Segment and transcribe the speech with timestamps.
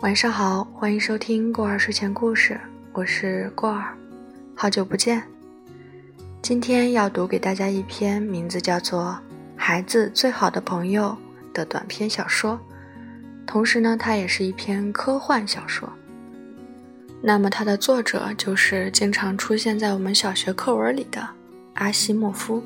[0.00, 2.58] 晚上好，欢迎收听过儿睡前故事，
[2.92, 3.98] 我是过儿，
[4.54, 5.20] 好久不见。
[6.40, 9.18] 今天要读给大家一篇名字叫做
[9.60, 11.18] 《孩子最好的朋友》
[11.52, 12.60] 的短篇小说，
[13.44, 15.92] 同时呢，它也是一篇科幻小说。
[17.20, 21.28] 那么，它的作者就是经常出现在我们小学课文里的
[21.74, 22.62] 阿西莫夫。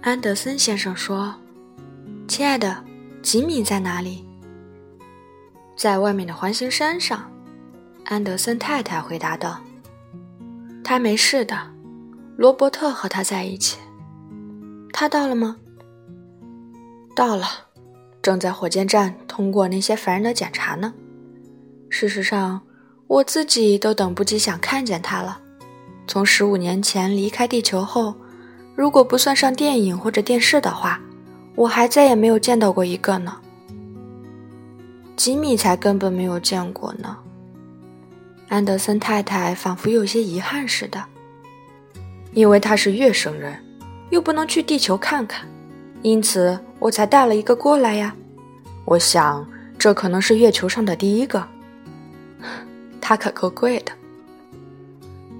[0.00, 1.34] 安德森先生说
[2.26, 2.84] ：“亲爱的。”
[3.28, 4.24] 吉米在哪里？
[5.76, 7.30] 在外面的环形山上，
[8.06, 9.60] 安德森太太回答道
[10.82, 11.54] ：“他没事的，
[12.38, 13.76] 罗伯特和他在一起。
[14.94, 15.58] 他到了吗？
[17.14, 17.46] 到了，
[18.22, 20.94] 正在火箭站通过那些烦人的检查呢。
[21.90, 22.62] 事实上，
[23.08, 25.38] 我自己都等不及想看见他了。
[26.06, 28.14] 从十五年前离开地球后，
[28.74, 30.98] 如果不算上电影或者电视的话。”
[31.58, 33.36] 我还再也没有见到过一个呢。
[35.16, 37.16] 吉米才根本没有见过呢。
[38.46, 41.04] 安德森太太仿佛有些遗憾似的，
[42.32, 43.60] 因为他是月生人，
[44.10, 45.48] 又不能去地球看看，
[46.02, 48.14] 因此我才带了一个过来呀。
[48.84, 49.44] 我想
[49.76, 51.44] 这可能是月球上的第一个。
[53.00, 53.90] 他可够贵的。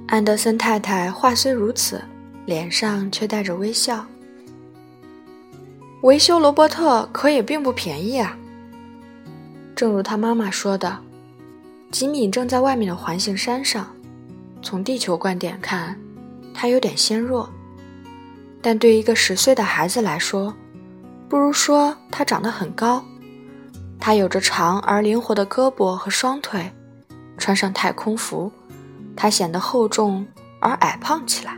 [0.09, 2.03] 安德森太太话虽如此，
[2.45, 4.05] 脸上却带着微笑。
[6.03, 8.37] 维修罗伯特可也并不便宜啊。
[9.75, 10.99] 正如他妈妈说的，
[11.91, 13.87] 吉米正在外面的环形山上。
[14.63, 15.99] 从地球观点看，
[16.53, 17.49] 他有点纤弱，
[18.61, 20.55] 但对一个十岁的孩子来说，
[21.29, 23.05] 不如说他长得很高。
[24.01, 26.73] 他有着长而灵活的胳膊和双腿，
[27.37, 28.51] 穿上太空服，
[29.17, 30.27] 他显得厚重
[30.61, 31.57] 而矮胖起来。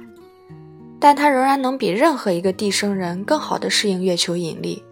[1.01, 4.85] 但他仍然能比任何一个地生人更好地适应月球引力。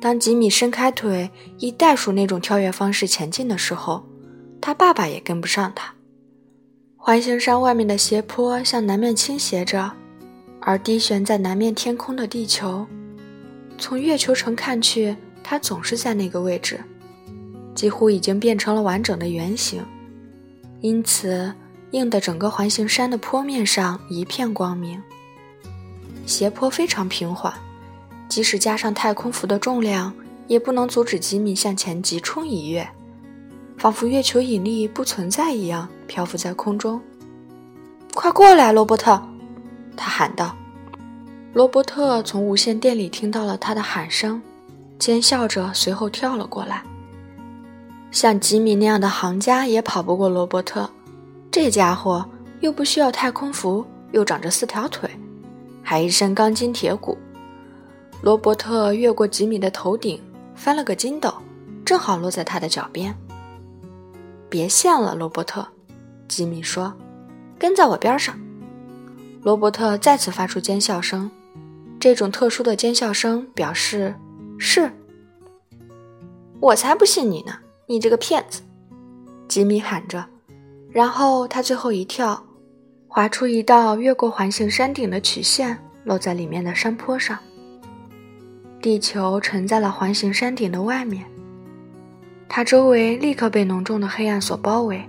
[0.00, 4.04] 当吉米伸开腿以袋鼠那种跳跃方式前进的时候，
[4.60, 5.92] 他爸爸也跟不上他。
[6.96, 9.90] 环形山外面的斜坡向南面倾斜着，
[10.60, 12.86] 而低悬在南面天空的地球，
[13.76, 16.78] 从月球城看去，它总是在那个位置，
[17.74, 19.84] 几乎已经变成了完整的圆形，
[20.80, 21.52] 因此。
[21.92, 25.02] 映得整个环形山的坡面上一片光明。
[26.28, 27.50] 斜坡非常平缓，
[28.28, 30.12] 即使加上太空服的重量，
[30.46, 32.86] 也不能阻止吉米向前急冲一跃，
[33.78, 37.00] 仿佛月球引力不存在一样漂浮在空中。
[38.12, 39.18] 快过来，罗伯特！
[39.96, 40.54] 他喊道。
[41.54, 44.40] 罗伯特从无线电里听到了他的喊声，
[44.98, 46.82] 尖笑着，随后跳了过来。
[48.10, 50.88] 像吉米那样的行家也跑不过罗伯特。
[51.50, 52.22] 这家伙
[52.60, 55.08] 又不需要太空服，又长着四条腿，
[55.88, 57.16] 还一身钢筋铁骨。
[58.20, 60.20] 罗伯特越过吉米的头顶，
[60.54, 61.32] 翻了个筋斗，
[61.82, 63.16] 正好落在他的脚边。
[64.50, 65.66] 别陷了，罗伯特，
[66.28, 66.92] 吉米说
[67.58, 68.38] ：“跟在我边上。”
[69.42, 71.30] 罗伯特再次发出尖笑声，
[71.98, 74.14] 这种特殊的尖笑声表示
[74.58, 74.92] 是。
[76.60, 77.54] 我才不信你呢，
[77.86, 78.60] 你这个骗子！
[79.48, 80.22] 吉米喊着。
[80.90, 82.44] 然后他最后一跳，
[83.08, 87.36] 划出一道越过环形山顶的曲线，落在里面的山坡上。
[88.80, 91.24] 地球沉在了环形山顶的外面，
[92.48, 95.02] 它周围立刻被浓重的黑暗所包围。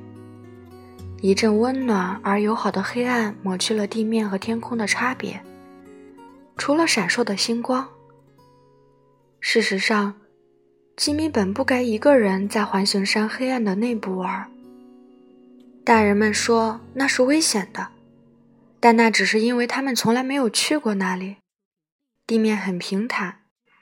[1.21, 5.39] 一阵温暖而友好的黑暗抹去了地面和天空的差别，
[6.57, 7.85] 除了闪烁的星光。
[9.41, 10.13] 事实上，
[10.95, 14.49] 吉米本不该一个人在环形山黑暗的内部玩。
[15.89, 17.87] 大人们说那是危险的，
[18.79, 21.37] 但那只是因为他们从来没有去过那里。
[22.27, 23.39] 地面很平坦，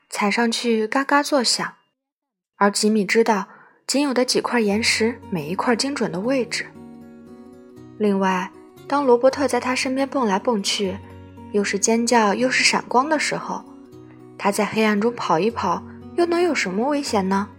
[0.10, 1.74] 踩上去嘎嘎作响，
[2.56, 3.50] 而吉米知道
[3.86, 6.68] 仅有的几块岩石每一块精准的位置。
[7.98, 8.54] 另外，
[8.88, 10.98] 当罗伯特在他身边蹦来蹦去，
[11.52, 13.66] 又是尖叫又是闪光的时候，
[14.38, 15.84] 他在黑暗中跑一跑，
[16.16, 17.50] 又能有什么危险呢？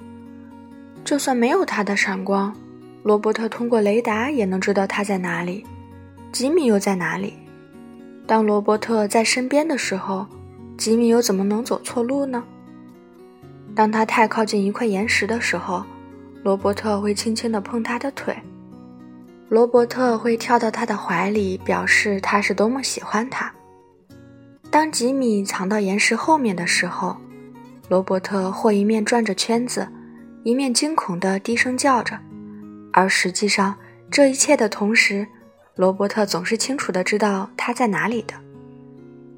[1.05, 2.56] 就算没有他的闪光。
[3.03, 5.65] 罗伯特通过雷达也能知道他在哪里，
[6.33, 7.35] 吉米又在哪里。
[8.27, 10.27] 当罗伯特在身边的时候，
[10.77, 12.45] 吉米又怎么能走错路呢？
[13.75, 15.85] 当他太靠近一块岩石的时候，
[16.43, 18.37] 罗伯特会轻轻地碰他的腿。
[19.49, 23.50] 罗伯特会跳到他的怀里，表示他是多么喜欢他。
[24.71, 27.17] 当吉米藏到岩石后面的时候，
[27.89, 29.89] 罗伯特或一面转着圈子，
[30.43, 32.19] 一面惊恐地低声叫着。
[32.99, 33.77] 而实际上，
[34.11, 35.25] 这一切的同时，
[35.77, 38.35] 罗伯特总是清楚地知道他在哪里的。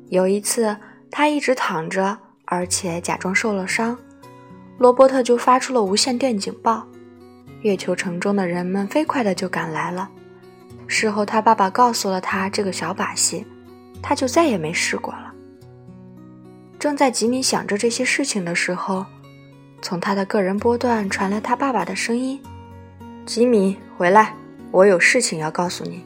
[0.09, 0.75] 有一次，
[1.11, 2.17] 他一直躺着，
[2.47, 3.95] 而且假装受了伤。
[4.79, 6.87] 罗伯特就发出了无线电警报。
[7.61, 10.11] 月球城中的人们飞快的就赶来了。
[10.87, 13.47] 事后，他爸爸告诉了他这个小把戏，
[14.01, 15.35] 他就再也没试过了。
[16.79, 19.05] 正在吉米想着这些事情的时候，
[19.83, 22.41] 从他的个人波段传来他爸爸的声音
[23.31, 24.35] ：“吉米，回来，
[24.73, 26.05] 我有事情要告诉你。”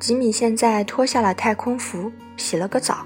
[0.00, 3.04] 吉米现在脱下了太空服，洗了个澡。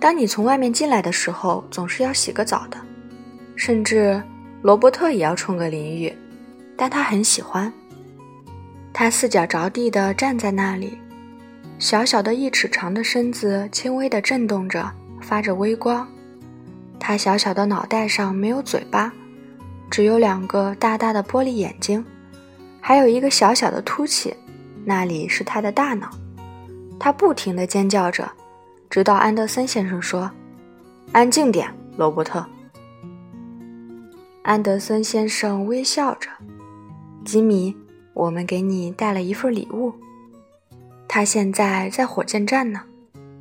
[0.00, 2.76] 当你从外面进来的时候，总是要洗个澡的。
[3.54, 4.20] 甚至
[4.60, 6.12] 罗伯特也要冲个淋浴，
[6.76, 7.72] 但他很喜欢。
[8.92, 10.98] 他四脚着地地站在那里，
[11.78, 16.08] 小小的一尺长的身子轻微地震动着，发着微光。
[16.98, 19.14] 他小小的脑袋上没有嘴巴，
[19.92, 22.02] 只有两个大大的玻璃眼睛，
[22.80, 24.34] 还有一个小小的凸起。
[24.86, 26.10] 那里是他的大脑，
[26.98, 28.26] 他不停地尖叫着，
[28.88, 30.30] 直到安德森先生说
[31.12, 32.42] ：“安静点，罗伯特。”
[34.42, 36.30] 安德森先生微笑着
[37.22, 37.76] ：“吉米，
[38.14, 39.92] 我们给你带了一份礼物。
[41.06, 42.80] 他现在在火箭站呢，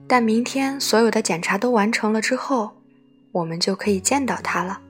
[0.05, 2.71] 但明天所有的检查都完成了之后，
[3.31, 4.81] 我们就可以见到他了。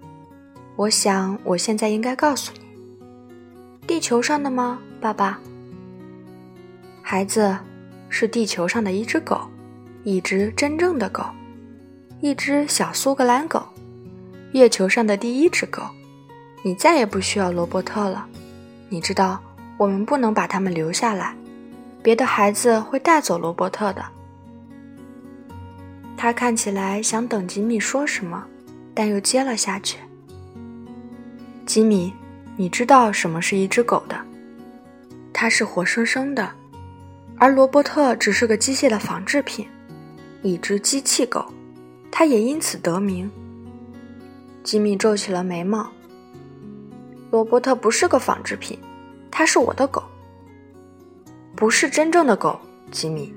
[0.82, 2.66] 我想，我现在应该告诉你，
[3.86, 5.40] 地球上的吗，爸爸？”
[7.04, 7.56] 孩子，
[8.10, 9.42] 是地球上的一只狗，
[10.04, 11.24] 一只真正的狗，
[12.20, 13.64] 一只小苏格兰狗，
[14.54, 15.84] 月球上的第一只狗。
[16.64, 18.26] 你再也不需要罗伯特了。
[18.90, 19.40] 你知道，
[19.78, 21.36] 我们不能把他们留下来，
[22.02, 24.04] 别的孩子会带走罗伯特的。
[26.18, 28.44] 他看起来想等吉米说什么，
[28.96, 30.00] 但又接了下去。
[31.72, 32.14] 吉米，
[32.58, 34.20] 你知道什么是一只狗的？
[35.32, 36.52] 它是活生生的。
[37.38, 39.66] 而罗伯特只是个机械的仿制品，
[40.42, 41.46] 一只机器狗，
[42.12, 43.32] 它也因此得名。
[44.66, 45.90] 吉米皱起了眉毛。
[47.32, 48.78] 罗伯特不是个仿制品，
[49.32, 50.04] 他是我的狗，
[51.56, 52.60] 不是真正的狗。
[52.92, 53.34] 吉米，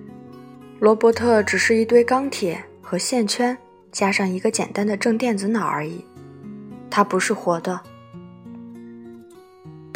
[0.80, 3.56] 罗伯特只是一堆钢铁和线圈，
[3.92, 6.04] 加上一个简单的正电子脑而已，
[6.90, 7.80] 他不是活的。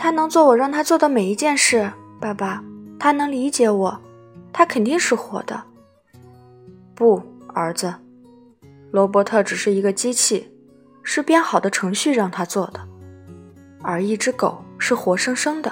[0.08, 2.64] 他能做我让他做的每一件事，爸爸。
[2.99, 4.00] 他能理解我，
[4.50, 5.62] 他肯定是活的。
[6.94, 7.94] 不，儿子，
[8.90, 10.50] 罗伯特只是一个机器，
[11.02, 12.81] 是编好的程序让他做的。
[13.82, 15.70] 而一只狗是活生生的。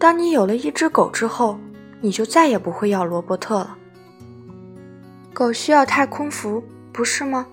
[0.00, 1.60] 当你有了一只狗之后，
[2.00, 3.78] 你就再也不会要罗伯特了。
[5.32, 6.60] 狗需要太空服，
[6.92, 7.46] 不是吗？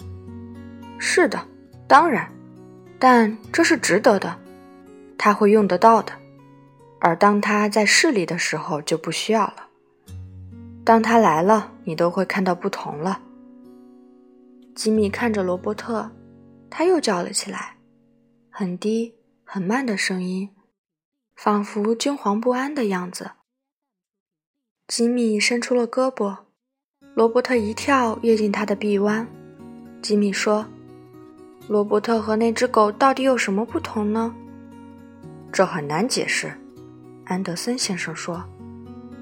[0.98, 1.40] 是的，
[1.88, 2.28] 当然，
[2.98, 4.36] 但这是值得的，
[5.26, 6.14] 他会用得到的。
[7.00, 9.68] 而当他在市里的时候就不需要了。
[10.84, 13.20] 当他来了，你都会看到不同了。
[14.76, 16.12] 吉米看着罗伯特，
[16.70, 17.76] 他又叫了起来，
[18.52, 20.52] 很低很慢的声音，
[21.36, 23.32] 仿佛惊惶不安的样子。
[24.88, 26.38] 吉米伸出了胳膊，
[27.16, 29.28] 罗伯特一跳跃进他的臂弯。
[30.04, 30.68] 吉米说
[31.68, 34.36] ：“罗伯特和那只狗到底有什么不同呢？”
[35.56, 36.52] 这很难解释。
[37.24, 38.44] 安德森先生说：“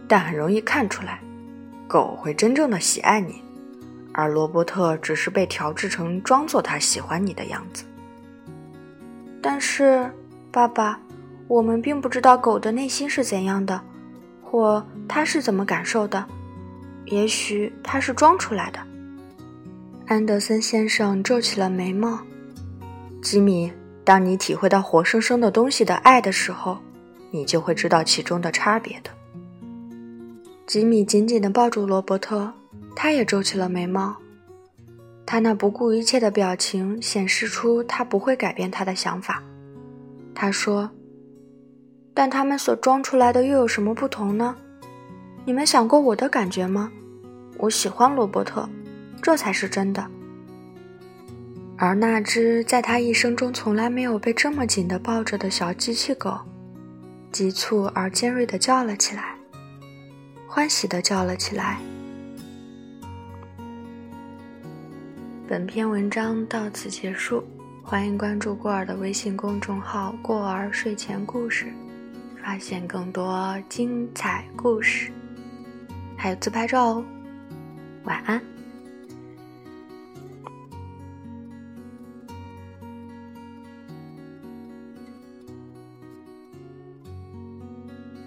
[0.09, 1.19] 但很容易看出来，
[1.87, 3.39] 狗会真正的喜爱你，
[4.15, 7.83] 而罗伯特只是被调制成装作他喜欢你的样子。
[9.43, 10.09] 但是，
[10.51, 10.99] 爸爸，
[11.47, 13.79] 我们并不知道狗的内心是怎样的，
[14.41, 16.25] 或它是怎么感受的。
[17.05, 18.79] 也许它是装出来的。”
[20.09, 22.17] 安德森先生皱起了眉毛。
[23.21, 23.71] 吉米，
[24.03, 26.77] 当你体会到活生生的东西的爱的时候。
[27.35, 29.09] 你就会知道其中的差别的。
[30.67, 32.53] 吉米紧紧地抱住罗伯特，
[32.95, 34.15] 他也皱起了眉毛。
[35.25, 39.41] 他那不顾一切的表情显示出他不会改变他的想法。
[40.35, 40.87] 他说
[42.13, 44.55] ：“但他们所装出来的又有什么不同呢？
[45.43, 46.91] 你们想过我的感觉吗？
[47.57, 48.69] 我喜欢罗伯特，
[49.23, 50.07] 这才是真的。
[51.83, 56.39] 而那只在他一生中从来没有被这么紧的抱着的小机器狗。”
[57.29, 59.35] 急促而尖锐的叫了起来，
[60.47, 61.79] 欢喜的叫了起来。
[65.45, 67.43] 本篇文章到此结束，
[67.83, 71.65] 欢迎关注过儿的微信公众号“过儿睡前故事”，
[72.41, 75.11] 发现更多精彩故事，
[76.15, 77.05] 还有自拍照哦。
[78.05, 78.52] 晚安。